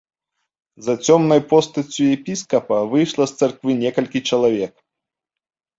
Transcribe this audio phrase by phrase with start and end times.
[0.87, 4.73] За цёмнай постаццю епіскапа выйшла з царквы некалькі чалавек.